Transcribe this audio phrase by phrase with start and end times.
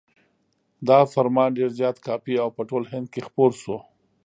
[0.87, 3.77] دا فرمان ډېر زیات کاپي او په ټول هند کې خپور شو.